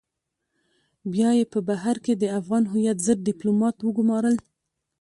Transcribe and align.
بيا 1.11 1.29
يې 1.37 1.45
په 1.53 1.59
بهر 1.67 1.95
کې 2.05 2.13
د 2.17 2.23
افغان 2.39 2.63
هويت 2.71 2.97
ضد 3.07 3.19
ډيپلومات 3.27 3.75
وگمارل. 3.81 4.35